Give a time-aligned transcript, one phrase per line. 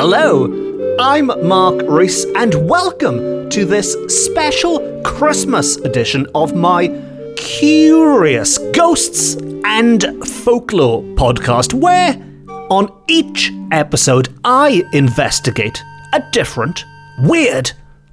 [0.00, 0.96] hello.
[0.98, 6.88] I'm Mark Rees, and welcome to this special Christmas edition of my
[7.36, 12.16] Curious Ghosts and Folklore podcast, where
[12.70, 15.82] on each episode I investigate
[16.14, 16.82] a different,
[17.18, 17.70] weird,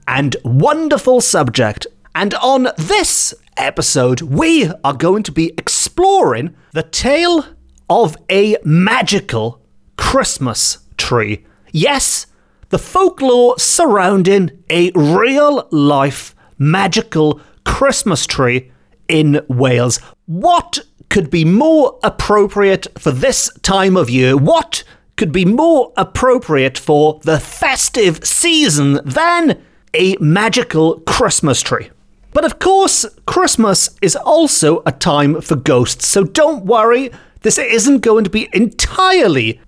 [0.10, 1.88] and wonderful subject.
[2.16, 7.46] And on this episode, we are going to be exploring the tale
[7.90, 9.62] of a magical
[9.96, 11.46] Christmas tree.
[11.80, 12.26] Yes,
[12.70, 18.72] the folklore surrounding a real life magical Christmas tree
[19.08, 20.00] in Wales.
[20.26, 24.36] What could be more appropriate for this time of year?
[24.36, 24.84] What
[25.18, 29.62] could be more appropriate for the festive season than
[29.94, 31.92] a magical Christmas tree?
[32.34, 38.00] But of course, Christmas is also a time for ghosts, so don't worry, this isn't
[38.00, 39.62] going to be entirely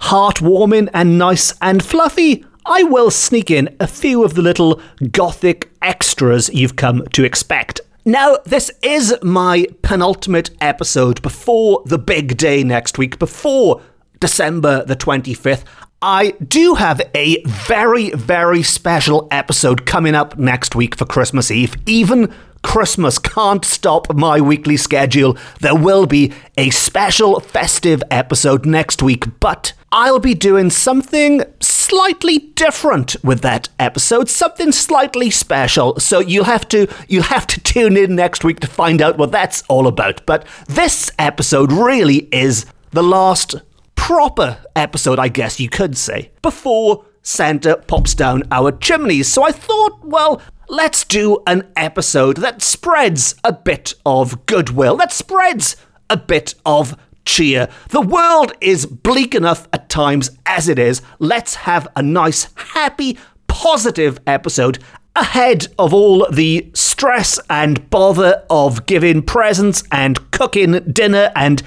[0.00, 2.44] heartwarming and nice and fluffy.
[2.64, 4.80] I will sneak in a few of the little
[5.12, 7.80] gothic extras you've come to expect.
[8.04, 13.82] Now, this is my penultimate episode before the big day next week, before
[14.20, 15.64] December the 25th.
[16.02, 21.76] I do have a very, very special episode coming up next week for Christmas Eve.
[21.86, 25.36] Even Christmas can't stop my weekly schedule.
[25.60, 32.36] There will be a special festive episode next week, but I'll be doing something slightly
[32.38, 35.98] different with that episode, something slightly special.
[35.98, 39.32] So you'll have to you'll have to tune in next week to find out what
[39.32, 40.26] that's all about.
[40.26, 43.54] But this episode really is the last
[43.94, 49.32] proper episode, I guess you could say, before Santa pops down our chimneys.
[49.32, 55.12] So I thought, well, let's do an episode that spreads a bit of goodwill, that
[55.12, 55.74] spreads
[56.10, 57.68] a bit of cheer.
[57.90, 61.02] The world is bleak enough at times as it is.
[61.18, 64.78] Let's have a nice, happy, positive episode
[65.14, 71.62] ahead of all the stress and bother of giving presents and cooking dinner and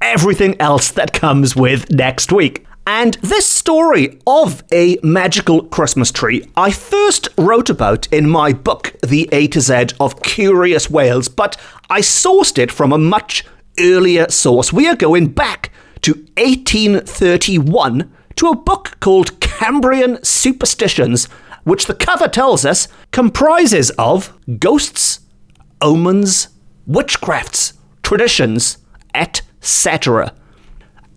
[0.00, 2.66] everything else that comes with next week.
[2.86, 8.94] And this story of a magical Christmas tree I first wrote about in my book,
[9.06, 11.56] The A to Z of Curious Wales, but
[11.88, 13.44] I sourced it from a much
[13.80, 14.72] earlier source.
[14.72, 21.26] We are going back to 1831 to a book called Cambrian Superstitions,
[21.64, 25.20] which the cover tells us comprises of ghosts,
[25.80, 26.48] omens,
[26.88, 28.78] witchcrafts, traditions,
[29.14, 30.34] etc.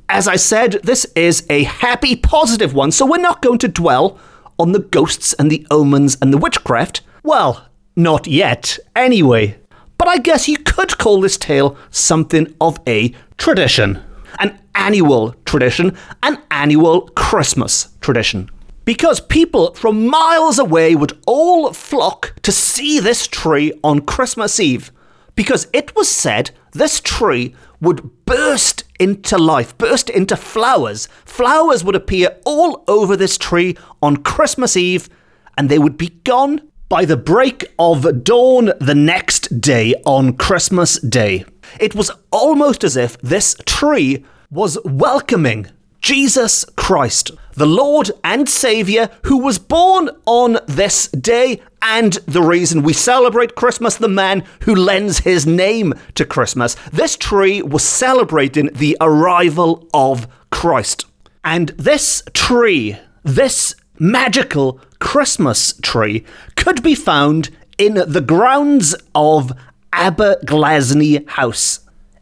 [0.10, 4.20] As I said, this is a happy, positive one, so we're not going to dwell
[4.60, 7.02] on the ghosts and the omens and the witchcraft.
[7.24, 9.60] Well, not yet, anyway.
[9.98, 14.02] But I guess you could call this tale something of a tradition.
[14.40, 18.50] An annual tradition, an annual Christmas tradition.
[18.86, 24.92] Because people from miles away would all flock to see this tree on Christmas Eve.
[25.36, 31.08] Because it was said this tree would burst into life, burst into flowers.
[31.26, 35.10] Flowers would appear all over this tree on Christmas Eve,
[35.58, 36.62] and they would be gone
[36.94, 41.44] by the break of dawn the next day on Christmas Day.
[41.80, 45.66] It was almost as if this tree was welcoming
[46.02, 52.84] Jesus Christ, the Lord and Saviour, who was born on this day, and the reason
[52.84, 56.76] we celebrate Christmas, the man who lends his name to Christmas.
[56.92, 61.08] This tree was celebrating the arrival of Christ.
[61.44, 66.26] And this tree, this magical Christmas tree,
[66.58, 69.54] could be found in the grounds of
[69.94, 71.80] Aberglasney House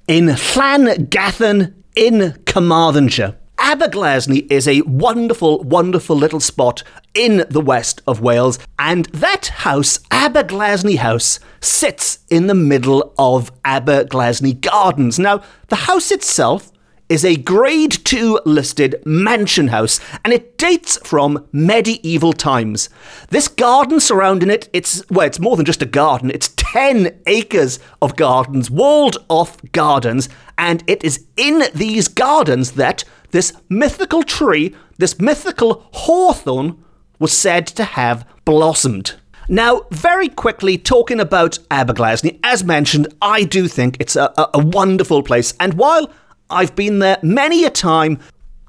[0.08, 3.36] in Llangathen in Carmarthenshire.
[3.58, 6.84] Aberglasney is a wonderful, wonderful little spot
[7.16, 13.52] in the west of Wales, and that house, Aberglasney House, sits in the middle of
[13.64, 15.18] Aberglasney Gardens.
[15.18, 16.72] Now, the house itself
[17.12, 22.88] is a grade 2 listed mansion house and it dates from medieval times.
[23.32, 26.32] This garden surrounding it, it's well, it's more than just a garden.
[26.32, 33.04] It's 10 acres of gardens, walled off gardens, and it is in these gardens that
[33.32, 36.82] this mythical tree, this mythical hawthorn
[37.20, 39.16] was said to have blossomed.
[39.50, 44.60] Now, very quickly, talking about Aberglasney, as mentioned, I do think it's a, a, a
[44.60, 45.54] wonderful place.
[45.60, 46.10] And while
[46.52, 48.20] I've been there many a time.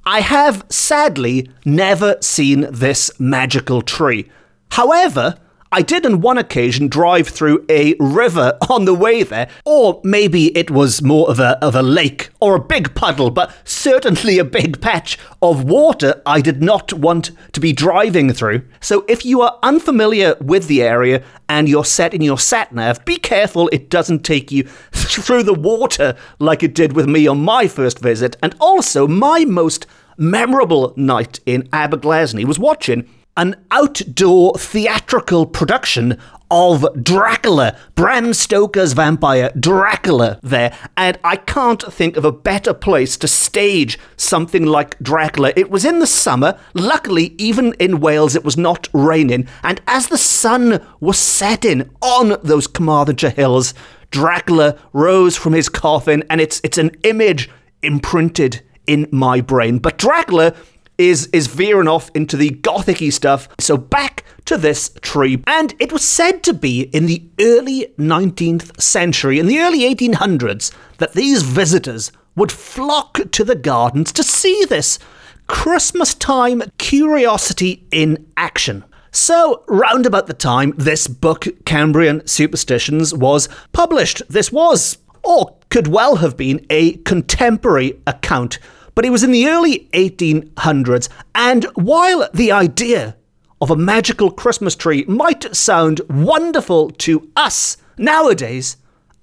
[0.04, 4.30] I have sadly never seen this magical tree.
[4.70, 5.36] However,
[5.74, 10.54] I did on one occasion drive through a river on the way there, or maybe
[10.54, 14.44] it was more of a, of a lake or a big puddle, but certainly a
[14.44, 18.68] big patch of water I did not want to be driving through.
[18.82, 23.02] So if you are unfamiliar with the area and you're set in your sat nav,
[23.06, 27.42] be careful it doesn't take you through the water like it did with me on
[27.42, 28.36] my first visit.
[28.42, 29.86] And also, my most
[30.18, 36.18] memorable night in Aberglasney was watching an outdoor theatrical production
[36.50, 43.16] of Dracula, Bram Stoker's vampire Dracula there, and I can't think of a better place
[43.16, 45.54] to stage something like Dracula.
[45.56, 50.08] It was in the summer, luckily, even in Wales, it was not raining, and as
[50.08, 53.72] the sun was setting on those Carmarthenshire hills,
[54.10, 57.48] Dracula rose from his coffin, and it's it's an image
[57.82, 59.78] imprinted in my brain.
[59.78, 60.54] But Dracula
[60.98, 63.48] is is veering off into the gothicy stuff.
[63.58, 68.80] So back to this tree, and it was said to be in the early 19th
[68.80, 74.64] century, in the early 1800s, that these visitors would flock to the gardens to see
[74.68, 74.98] this
[75.46, 78.84] Christmas time curiosity in action.
[79.10, 85.86] So, round about the time this book, Cambrian Superstitions, was published, this was, or could
[85.86, 88.58] well have been, a contemporary account
[88.94, 93.16] but it was in the early 1800s, and while the idea
[93.60, 98.76] of a magical Christmas tree might sound wonderful to us nowadays,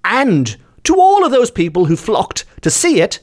[0.03, 3.19] and to all of those people who flocked to see it,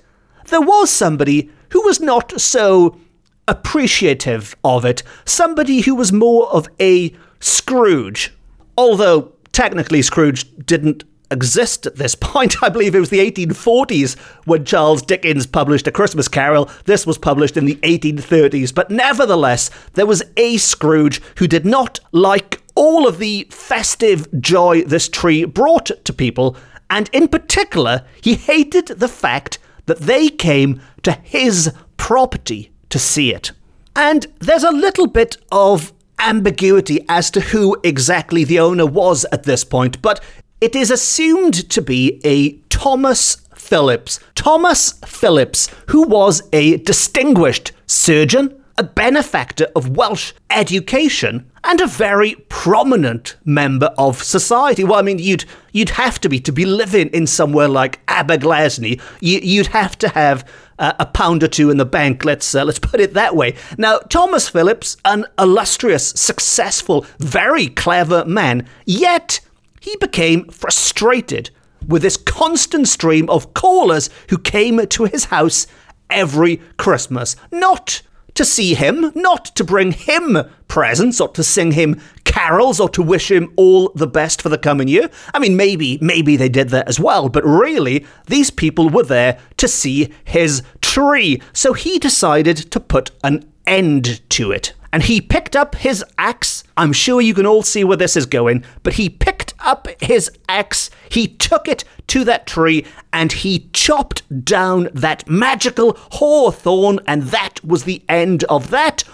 [0.49, 3.01] there was somebody who was not so
[3.49, 8.33] appreciative of it, somebody who was more of a Scrooge.
[8.77, 12.63] Although technically Scrooge didn't exist at this point.
[12.63, 16.71] I believe it was the 1840s when Charles Dickens published A Christmas Carol.
[16.85, 18.75] This was published in the 1830s.
[18.75, 24.83] But nevertheless, there was a Scrooge who did not like all of the festive joy
[24.83, 26.57] this tree brought to people.
[26.91, 33.33] And in particular, he hated the fact that they came to his property to see
[33.33, 33.53] it.
[33.95, 39.45] And there's a little bit of ambiguity as to who exactly the owner was at
[39.45, 40.21] this point, but
[40.61, 44.21] it is assumed to be a Thomas Phillips.
[44.35, 52.35] Thomas Phillips, who was a distinguished surgeon, a benefactor of Welsh education, and a very
[52.49, 54.85] prominent member of society.
[54.85, 59.01] Well, I mean, you'd you'd have to be to be living in somewhere like Aberglasney.
[59.21, 60.49] You, would have to have
[60.79, 62.25] uh, a pound or two in the bank.
[62.25, 63.57] Let's uh, let's put it that way.
[63.79, 69.41] Now, Thomas Phillips, an illustrious, successful, very clever man, yet
[69.87, 71.51] he became frustrated
[71.87, 75.69] with this constant stream of callers who came to his house
[76.11, 77.37] every Christmas.
[77.53, 78.03] Not
[78.35, 83.01] to see him, not to bring him presents or to sing him carols or to
[83.01, 85.09] wish him all the best for the coming year.
[85.33, 89.39] I mean, maybe, maybe they did that as well, but really, these people were there
[89.59, 91.41] to see his tree.
[91.53, 94.73] So he decided to put an end to it.
[94.93, 96.65] And he picked up his axe.
[96.77, 99.36] I'm sure you can all see where this is going, but he picked
[99.67, 105.97] up his axe, he took it to that tree, and he chopped down that magical
[106.13, 109.05] hawthorn, and that was the end of that,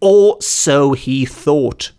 [0.00, 1.92] or so he thought.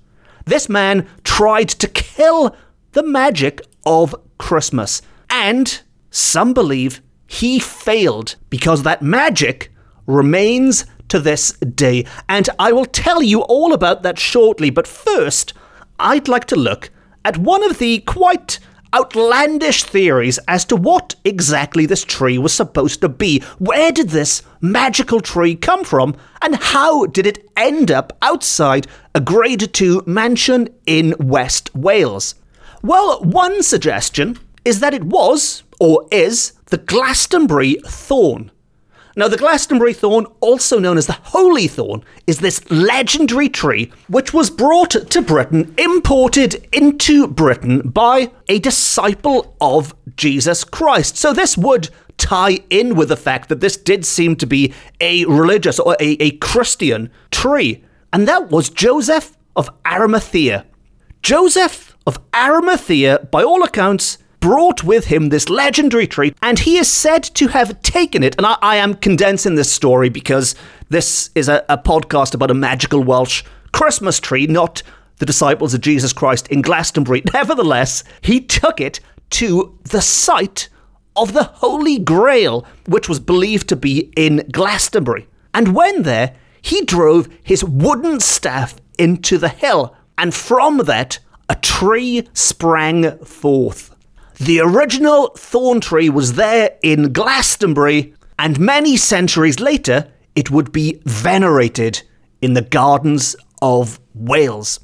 [0.45, 2.55] This man tried to kill
[2.91, 5.81] the magic of Christmas, and
[6.11, 9.71] some believe he failed because that magic
[10.05, 12.05] remains to this day.
[12.27, 15.53] And I will tell you all about that shortly, but first,
[15.99, 16.89] I'd like to look
[17.25, 18.59] at one of the quite
[18.93, 23.41] outlandish theories as to what exactly this tree was supposed to be.
[23.57, 29.19] Where did this magical tree come from, and how did it end up outside a
[29.19, 32.35] Grade 2 mansion in West Wales?
[32.81, 38.51] Well, one suggestion is that it was, or is, the Glastonbury thorn.
[39.15, 44.33] Now, the Glastonbury thorn, also known as the Holy Thorn, is this legendary tree which
[44.33, 51.15] was brought to Britain, imported into Britain by a disciple of Jesus Christ.
[51.15, 55.25] So, this would tie in with the fact that this did seem to be a
[55.25, 60.65] religious or a, a Christian tree, and that was Joseph of Arimathea.
[61.21, 66.91] Joseph of Arimathea, by all accounts, brought with him this legendary tree, and he is
[66.91, 68.35] said to have taken it.
[68.35, 70.53] And I, I am condensing this story because
[70.89, 74.83] this is a, a podcast about a magical Welsh Christmas tree, not
[75.19, 77.23] the disciples of Jesus Christ in Glastonbury.
[77.33, 80.67] Nevertheless, he took it to the site
[81.15, 85.25] of the Holy Grail, which was believed to be in Glastonbury.
[85.53, 91.55] And when there, he drove his wooden staff into the hill, and from that, a
[91.55, 93.92] tree sprang forth.
[94.39, 101.01] The original thorn tree was there in Glastonbury, and many centuries later, it would be
[101.05, 102.01] venerated
[102.41, 104.79] in the gardens of Wales.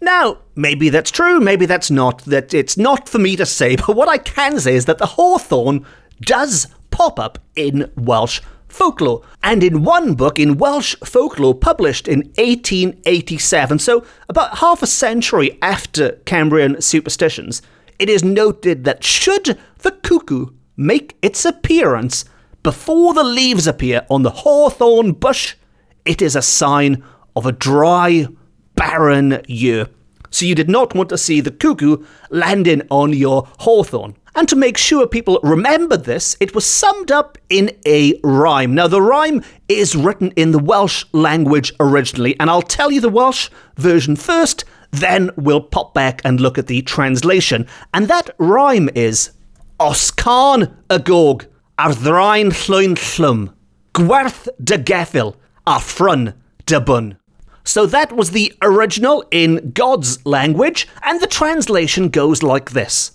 [0.00, 3.96] Now, maybe that's true, maybe that's not, that it's not for me to say, but
[3.96, 5.84] what I can say is that the hawthorn
[6.20, 9.22] does pop up in Welsh folklore.
[9.42, 15.58] And in one book, in Welsh folklore, published in 1887, so about half a century
[15.62, 17.62] after Cambrian superstitions,
[17.98, 20.46] it is noted that should the cuckoo
[20.76, 22.24] make its appearance
[22.62, 25.54] before the leaves appear on the hawthorn bush,
[26.04, 27.04] it is a sign
[27.36, 28.26] of a dry,
[28.74, 29.88] barren year.
[30.30, 34.16] So you did not want to see the cuckoo landing on your hawthorn.
[34.34, 38.74] And to make sure people remembered this, it was summed up in a rhyme.
[38.74, 43.08] Now, the rhyme is written in the Welsh language originally, and I'll tell you the
[43.08, 47.66] Welsh version first, then we'll pop back and look at the translation.
[47.92, 49.30] And that rhyme is
[49.80, 51.46] Os can y gog
[51.78, 53.52] ar thrain llwyn llwm,
[53.92, 55.34] gwerth de geffil
[55.66, 56.34] a fryn
[56.66, 57.18] de bun.
[57.64, 63.12] So that was the original in God's language, and the translation goes like this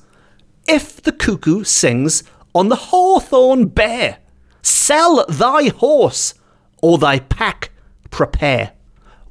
[0.68, 4.20] if the cuckoo sings on the hawthorn bare.
[4.62, 6.36] Sell thy horse,
[6.82, 7.72] or thy pack
[8.12, 8.74] prepare.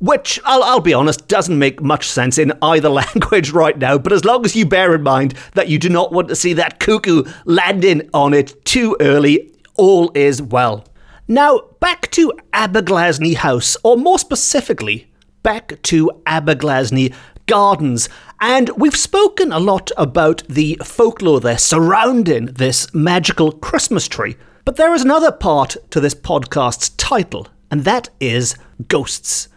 [0.01, 4.13] Which, I'll, I'll, be honest, doesn't make much sense in either language right now, but
[4.13, 6.79] as long as you bear in mind that you do not want to see that
[6.79, 10.85] cuckoo landing on it too early, all is well.
[11.27, 15.11] Now, back to Aberglasney House, or more specifically,
[15.43, 17.15] back to Aberglasney
[17.47, 18.09] Gardens
[18.41, 24.37] and we've spoken a lot about the folklore there surrounding this magical Christmas tree.
[24.65, 28.55] But there is another part to this podcast's title, and that is
[28.87, 29.49] ghosts.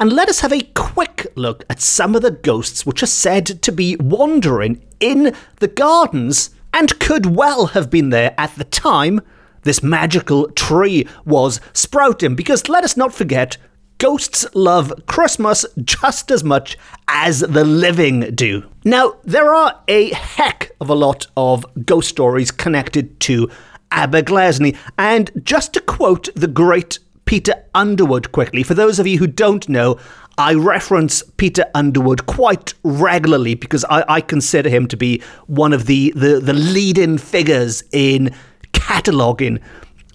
[0.00, 3.44] And let us have a quick look at some of the ghosts which are said
[3.60, 9.20] to be wandering in the gardens and could well have been there at the time
[9.62, 12.34] this magical tree was sprouting.
[12.34, 13.58] Because let us not forget,
[13.98, 18.64] ghosts love Christmas just as much as the living do.
[18.86, 23.50] Now, there are a heck of a lot of ghost stories connected to
[23.92, 29.28] Aberglasney, and just to quote the great Peter Underwood quickly, for those of you who
[29.28, 29.96] don't know,
[30.36, 35.86] I reference Peter Underwood quite regularly because I, I consider him to be one of
[35.86, 38.34] the, the, the leading figures in
[38.72, 39.60] cataloguing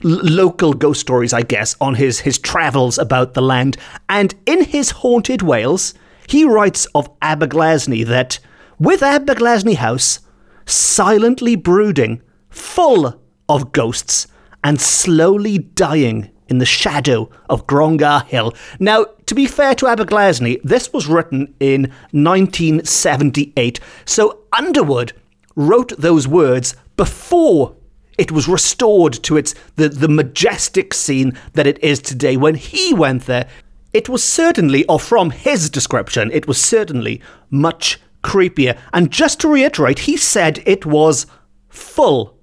[0.04, 3.78] local ghost stories, I guess, on his, his travels about the land.
[4.10, 5.94] And in his Haunted Wales,
[6.28, 8.40] he writes of Aberglasney that
[8.78, 10.20] with Aberglasney House,
[10.66, 14.28] silently brooding, full of ghosts,
[14.66, 18.54] and slowly dying in the shadow of Grongar Hill.
[18.80, 25.14] Now, to be fair to Aberglasney, this was written in 1978, so Underwood
[25.56, 27.76] wrote those words before
[28.18, 32.38] it was restored to its the, the majestic scene that it is today.
[32.38, 33.48] When he went there,
[33.94, 38.78] it was certainly, or from his description, it was certainly much creepier.
[38.94, 41.28] And just to reiterate, he said it was
[41.70, 42.38] full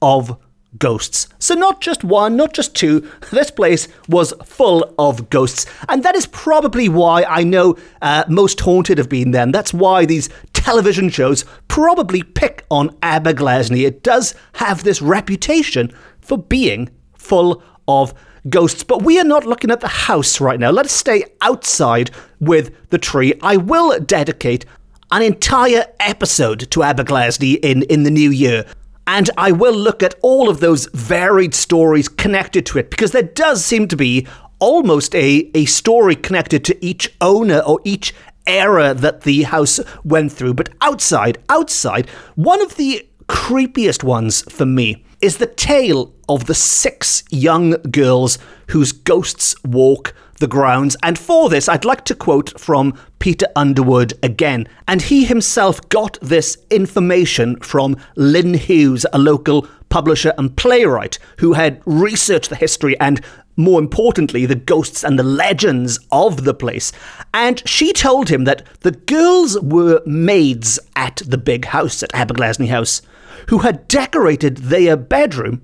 [0.00, 0.38] of
[0.76, 1.28] ghosts.
[1.38, 3.08] So not just one, not just two.
[3.30, 8.60] This place was full of ghosts, and that is probably why I know uh, most
[8.60, 9.52] haunted have been them.
[9.52, 13.86] That's why these television shows probably pick on Aberglasney.
[13.86, 18.12] It does have this reputation for being full of
[18.48, 18.82] ghosts.
[18.82, 20.70] But we are not looking at the house right now.
[20.70, 22.10] Let us stay outside
[22.40, 23.34] with the tree.
[23.42, 24.64] I will dedicate
[25.10, 28.66] an entire episode to Aberglasney in, in the new year.
[29.08, 33.22] And I will look at all of those varied stories connected to it because there
[33.22, 34.26] does seem to be
[34.58, 38.14] almost a, a story connected to each owner or each
[38.46, 40.52] era that the house went through.
[40.52, 46.54] But outside, outside, one of the creepiest ones for me is the tale of the
[46.54, 48.38] six young girls
[48.68, 50.96] whose ghosts walk the grounds.
[51.02, 54.68] And for this, I'd like to quote from Peter Underwood again.
[54.86, 61.54] And he himself got this information from Lynn Hughes, a local publisher and playwright who
[61.54, 63.20] had researched the history and
[63.56, 66.92] more importantly, the ghosts and the legends of the place.
[67.34, 72.68] And she told him that the girls were maids at the big house at Aberglasney
[72.68, 73.02] House
[73.48, 75.62] who had decorated their bedroom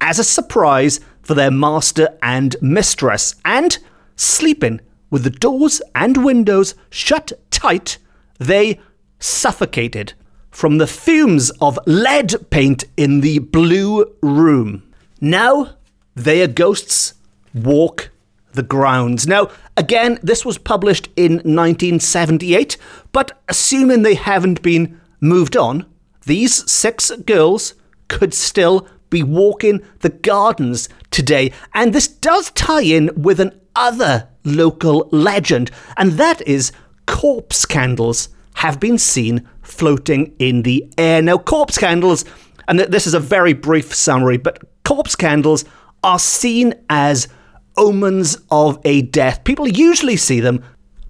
[0.00, 3.78] as a surprise for their master and mistress, and
[4.16, 4.80] sleeping
[5.10, 7.98] with the doors and windows shut tight,
[8.38, 8.80] they
[9.18, 10.14] suffocated
[10.50, 14.82] from the fumes of lead paint in the blue room.
[15.20, 15.76] Now,
[16.14, 17.14] their ghosts
[17.52, 18.10] walk
[18.52, 19.26] the grounds.
[19.26, 22.76] Now, again, this was published in 1978,
[23.12, 25.86] but assuming they haven't been moved on,
[26.24, 27.74] these six girls
[28.08, 31.52] could still be walking the gardens today.
[31.72, 36.72] And this does tie in with an other local legend, and that is
[37.06, 41.20] corpse candles have been seen floating in the air.
[41.22, 42.24] Now, corpse candles,
[42.68, 45.64] and this is a very brief summary, but corpse candles
[46.02, 47.28] are seen as
[47.76, 49.42] omens of a death.
[49.44, 50.62] People usually see them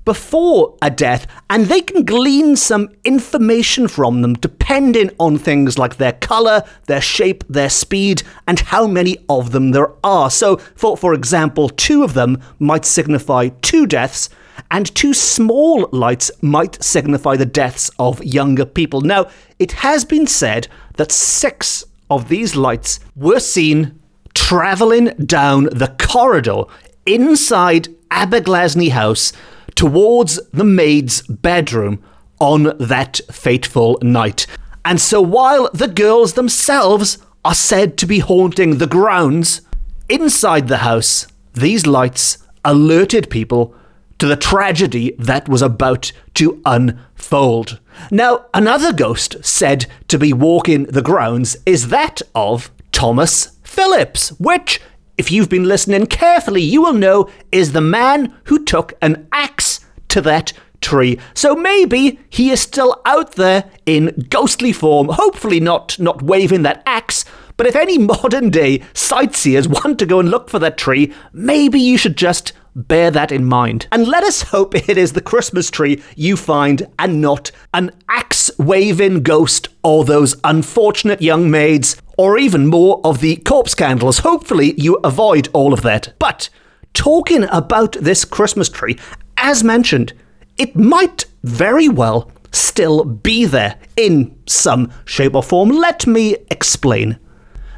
[0.05, 5.97] before a death, and they can glean some information from them depending on things like
[5.97, 10.31] their colour, their shape, their speed, and how many of them there are.
[10.31, 14.29] So, for, for example, two of them might signify two deaths,
[14.71, 19.01] and two small lights might signify the deaths of younger people.
[19.01, 23.99] Now, it has been said that six of these lights were seen
[24.35, 26.65] travelling down the corridor
[27.07, 29.33] inside Aberglasney House
[29.75, 32.03] towards the maid's bedroom
[32.39, 34.47] on that fateful night.
[34.85, 39.63] And so while the girls themselves are said to be haunting the grounds,
[40.09, 43.75] inside the house, these lights alerted people
[44.19, 47.81] to the tragedy that was about to unfold.
[48.11, 54.81] Now, another ghost said to be walking the grounds is that of Thomas Phillips, which,
[55.17, 59.81] if you've been listening carefully, you will know is the man who took an axe
[60.09, 61.19] to that tree.
[61.35, 66.83] So maybe he is still out there in ghostly form, hopefully not not waving that
[66.87, 67.25] axe.
[67.57, 71.81] But if any modern day sightseers want to go and look for that tree, maybe
[71.81, 73.87] you should just bear that in mind.
[73.93, 78.51] And let us hope it is the Christmas tree you find and not an axe
[78.59, 84.21] waving ghost or those unfortunate young maids or even more of the corpse candles.
[84.21, 86.13] Hopefully you avoid all of that.
[86.19, 86.49] But
[86.93, 88.99] talking about this Christmas tree,
[89.37, 90.13] as mentioned,
[90.57, 95.71] it might very well still be there in some shape or form.
[95.71, 97.19] Let me explain.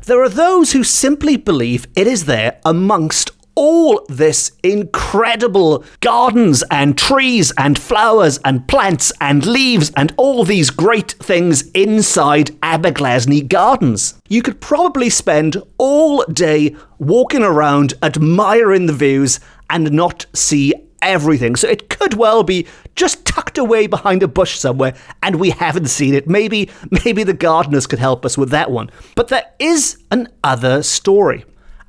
[0.04, 6.96] There are those who simply believe it is there amongst all this incredible gardens and
[6.96, 14.14] trees and flowers and plants and leaves and all these great things inside Aberglasney Gardens.
[14.28, 19.40] You could probably spend all day walking around admiring the views
[19.70, 21.56] and not see everything.
[21.56, 25.88] So it could well be just tucked away behind a bush somewhere and we haven't
[25.88, 26.28] seen it.
[26.28, 26.70] Maybe
[27.04, 28.90] maybe the gardeners could help us with that one.
[29.14, 31.44] But there is another story.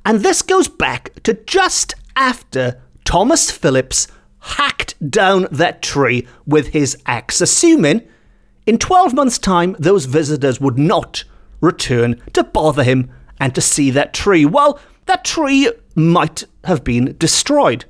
[0.08, 6.96] And this goes back to just after Thomas Phillips hacked down that tree with his
[7.04, 8.08] axe, assuming
[8.66, 11.24] in 12 months' time those visitors would not
[11.60, 14.46] return to bother him and to see that tree.
[14.46, 17.84] Well, that tree might have been destroyed.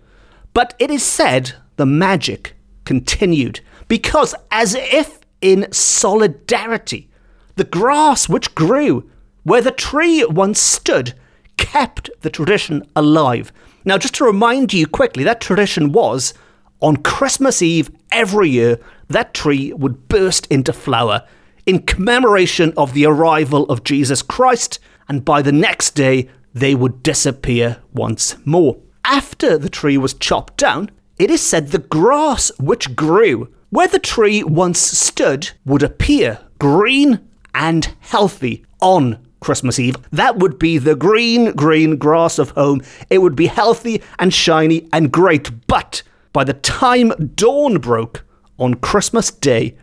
[0.54, 7.10] But it is said the magic continued because, as if in solidarity,
[7.54, 9.08] the grass which grew
[9.44, 11.14] where the tree once stood
[11.58, 13.52] kept the tradition alive.
[13.84, 16.32] Now, just to remind you quickly, that tradition was
[16.80, 21.26] on Christmas Eve every year, that tree would burst into flower
[21.66, 27.02] in commemoration of the arrival of Jesus Christ, and by the next day, they would
[27.02, 32.94] disappear once more after the tree was chopped down, it is said the grass which
[32.94, 39.96] grew where the tree once stood would appear green and healthy on Christmas Eve.
[40.10, 42.82] That would be the green, green grass of home.
[43.10, 45.66] It would be healthy and shiny and great.
[45.66, 48.24] But by the time dawn broke
[48.58, 49.76] on Christmas Day,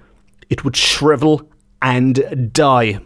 [0.50, 1.50] it would shrivel
[1.82, 3.00] and die.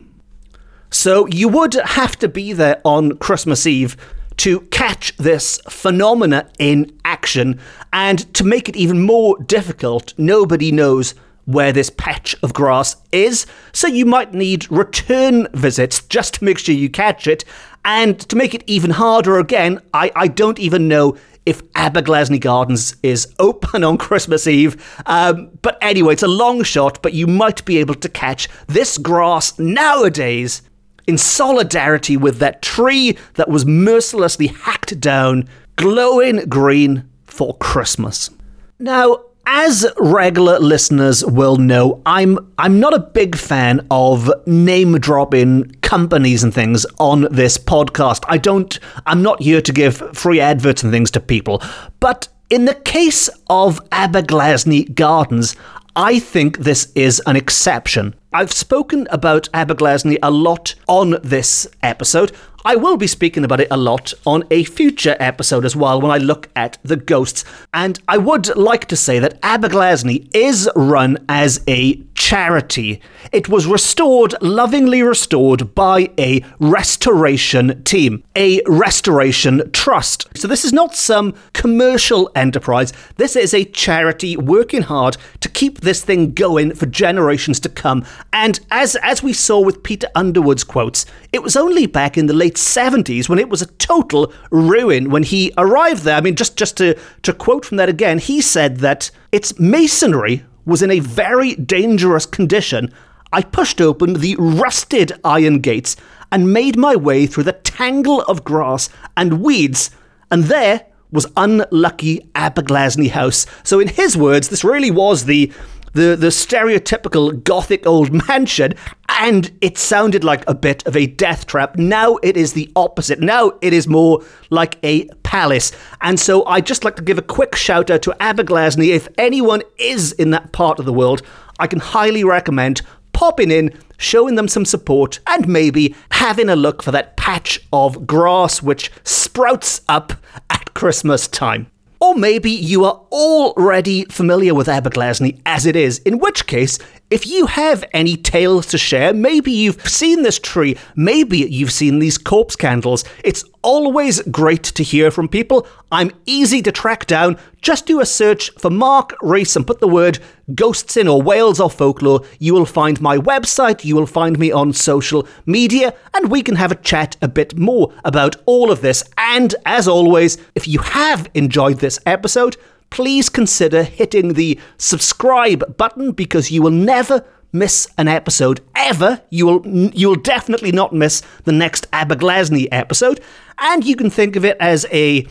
[0.90, 3.96] So you would have to be there on Christmas Eve
[4.38, 7.60] to catch this phenomena in action.
[7.92, 11.14] And to make it even more difficult, nobody knows
[11.50, 16.60] where this patch of grass is, so you might need return visits just to make
[16.60, 17.44] sure you catch it.
[17.84, 22.96] And to make it even harder again, I, I don't even know if Aberglasney Gardens
[23.02, 25.02] is open on Christmas Eve.
[25.08, 29.00] Um, but anyway, it's a long shot, but you might be able to catch this
[29.00, 30.62] grass nowadays
[31.08, 38.30] in solidarity with that tree that was mercilessly hacked down, glowing green for Christmas.
[38.78, 45.72] Now, as regular listeners will know, I'm I'm not a big fan of name dropping
[45.82, 48.24] companies and things on this podcast.
[48.28, 51.64] I don't I'm not here to give free adverts and things to people.
[52.00, 55.56] But in the case of Aberglasney Gardens,
[55.96, 58.14] I think this is an exception.
[58.32, 62.32] I've spoken about Aberglasney a lot on this episode.
[62.66, 66.12] I will be speaking about it a lot on a future episode as well when
[66.12, 67.46] I look at the ghosts.
[67.74, 73.02] And I would like to say that Aberglasney is run as a charity.
[73.32, 80.28] It was restored, lovingly restored, by a restoration team, a restoration trust.
[80.38, 82.92] So this is not some commercial enterprise.
[83.16, 88.06] This is a charity working hard to keep this thing going for generations to come.
[88.34, 92.34] And as as we saw with Peter Underwood's quotes, it was only back in the
[92.34, 96.18] late 70s when it was a total ruin when he arrived there.
[96.18, 100.44] I mean, just, just to, to quote from that again, he said that its masonry
[100.66, 102.94] was in a very dangerous condition.
[103.32, 105.96] I pushed open the rusted iron gates
[106.32, 109.92] and made my way through the tangle of grass and weeds,
[110.32, 113.46] and there was unlucky Aberglasney House.
[113.64, 115.52] So, in his words, this really was the
[115.94, 118.74] the, the stereotypical gothic old mansion,
[119.10, 121.78] and it sounded like a bit of a death trap.
[121.78, 123.20] Now it is the opposite.
[123.20, 125.72] Now it is more like a palace.
[126.02, 128.90] And so I'd just like to give a quick shout out to Aberglasney.
[128.90, 131.22] If anyone is in that part of the world,
[131.60, 136.82] I can highly recommend popping in, showing them some support, and maybe having a look
[136.82, 140.14] for that patch of grass which sprouts up
[140.50, 141.68] at Christmas time.
[142.02, 147.26] Or maybe you are already familiar with Aberglasney as it is, in which case, if
[147.26, 152.18] you have any tales to share, maybe you've seen this tree, maybe you've seen these
[152.18, 155.68] corpse candles, it's always great to hear from people.
[155.92, 157.38] I'm easy to track down.
[157.62, 160.20] Just do a search for Mark Rees and put the word
[160.54, 162.22] ghosts in or Wales or folklore.
[162.38, 166.56] You will find my website, you will find me on social media, and we can
[166.56, 169.04] have a chat a bit more about all of this.
[169.18, 172.56] And as always, if you have enjoyed this episode,
[172.90, 179.22] please consider hitting the subscribe button because you will never miss an episode ever.
[179.30, 183.20] You will you will definitely not miss the next Aberglasney episode,
[183.58, 185.26] and you can think of it as a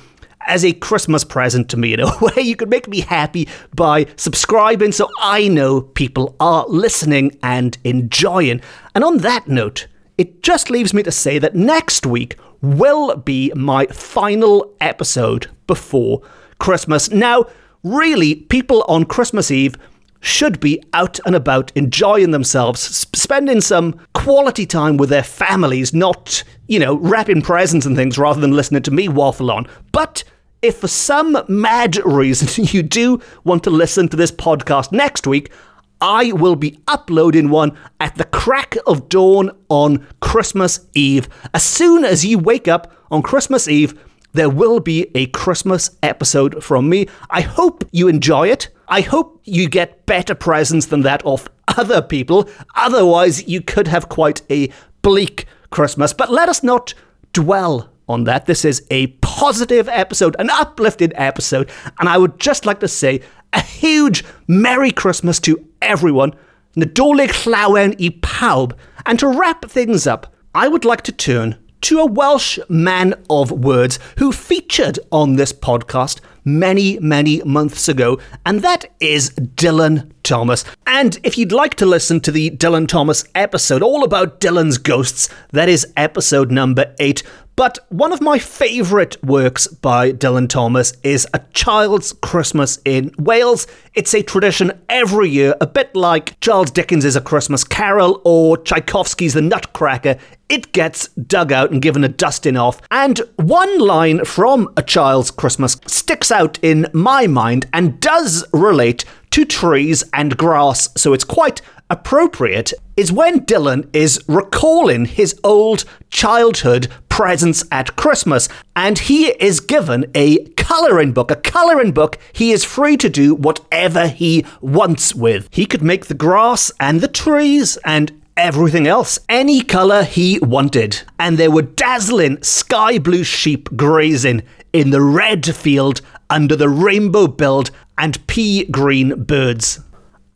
[0.46, 2.42] as a Christmas present to me in a way.
[2.42, 8.60] You can make me happy by subscribing so I know people are listening and enjoying.
[8.94, 13.52] And on that note, it just leaves me to say that next week will be
[13.54, 16.22] my final episode before
[16.58, 17.10] Christmas.
[17.10, 17.46] Now,
[17.82, 19.76] really, people on Christmas Eve
[20.20, 22.80] should be out and about enjoying themselves,
[23.16, 28.40] spending some quality time with their families, not, you know, wrapping presents and things rather
[28.40, 29.66] than listening to me waffle on.
[29.92, 30.24] But
[30.60, 35.52] if for some mad reason you do want to listen to this podcast next week,
[36.00, 41.28] I will be uploading one at the crack of dawn on Christmas Eve.
[41.52, 43.98] As soon as you wake up on Christmas Eve,
[44.38, 47.08] there will be a Christmas episode from me.
[47.28, 48.68] I hope you enjoy it.
[48.86, 52.48] I hope you get better presents than that of other people.
[52.76, 54.70] Otherwise, you could have quite a
[55.02, 56.12] bleak Christmas.
[56.12, 56.94] But let us not
[57.32, 58.46] dwell on that.
[58.46, 61.68] This is a positive episode, an uplifted episode.
[61.98, 63.22] And I would just like to say
[63.52, 66.32] a huge Merry Christmas to everyone.
[66.76, 68.74] Nadolig llawen i pawb.
[69.04, 73.50] And to wrap things up, I would like to turn to a Welsh man of
[73.50, 80.64] words who featured on this podcast many, many months ago, and that is Dylan Thomas.
[80.86, 85.28] And if you'd like to listen to the Dylan Thomas episode all about Dylan's ghosts,
[85.52, 87.22] that is episode number eight.
[87.58, 93.66] But one of my favourite works by Dylan Thomas is A Child's Christmas in Wales.
[93.94, 99.34] It's a tradition every year, a bit like Charles Dickens' A Christmas Carol or Tchaikovsky's
[99.34, 100.18] The Nutcracker.
[100.48, 102.80] It gets dug out and given a dusting off.
[102.92, 109.04] And one line from A Child's Christmas sticks out in my mind and does relate
[109.30, 111.60] to trees and grass, so it's quite
[111.90, 119.60] appropriate is when Dylan is recalling his old childhood presents at Christmas, and he is
[119.60, 121.30] given a colouring book.
[121.30, 125.48] A colouring book he is free to do whatever he wants with.
[125.50, 131.02] He could make the grass and the trees and everything else any colour he wanted.
[131.18, 137.26] And there were dazzling sky blue sheep grazing in the red field under the rainbow
[137.26, 139.80] billed and pea green birds.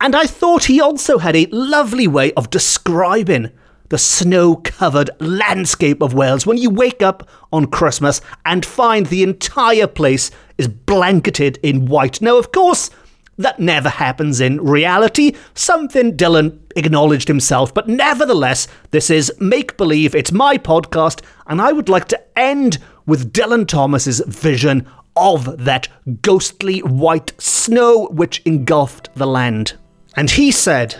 [0.03, 3.51] And I thought he also had a lovely way of describing
[3.87, 9.23] the snow covered landscape of Wales when you wake up on Christmas and find the
[9.23, 12.21] entire place is blanketed in white.
[12.21, 12.89] Now, of course,
[13.37, 20.13] that never happens in reality, something Dylan acknowledged himself, but nevertheless, this is make believe,
[20.13, 24.85] it's my podcast, and I would like to end with Dylan Thomas's vision
[25.15, 25.87] of that
[26.21, 29.77] ghostly white snow which engulfed the land.
[30.15, 30.95] And he said,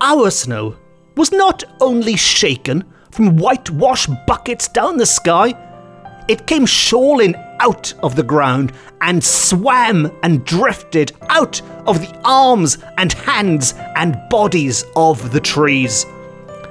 [0.00, 0.76] Our snow
[1.16, 5.54] was not only shaken from whitewash buckets down the sky.
[6.28, 12.78] It came shoaling out of the ground and swam and drifted out of the arms
[12.98, 16.06] and hands and bodies of the trees.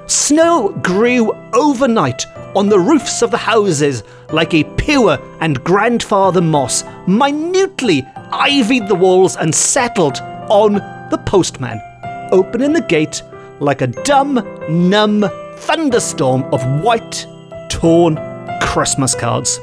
[0.07, 6.83] Snow grew overnight on the roofs of the houses like a pure and grandfather moss,
[7.07, 10.17] minutely ivied the walls and settled
[10.53, 10.73] on
[11.09, 11.81] the postman,
[12.31, 13.23] opening the gate
[13.59, 14.35] like a dumb,
[14.69, 15.25] numb
[15.57, 17.25] thunderstorm of white,
[17.69, 18.17] torn
[18.61, 19.59] Christmas cards.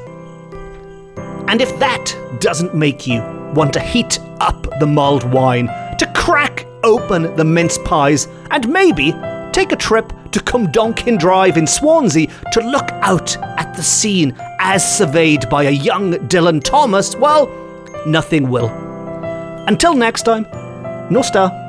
[1.47, 3.21] And if that doesn't make you
[3.55, 9.13] want to heat up the mulled wine, to crack open the mince pies, and maybe
[9.53, 14.97] take a trip to Cwmdonkin Drive in Swansea to look out at the scene as
[14.97, 17.47] surveyed by a young Dylan Thomas, well,
[18.05, 18.69] nothing will.
[19.67, 20.45] Until next time,
[21.11, 21.60] の下